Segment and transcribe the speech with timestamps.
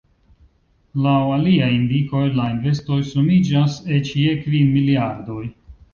[1.07, 5.43] Laŭ aliaj indikoj la investoj sumiĝas eĉ je kvin miliardoj.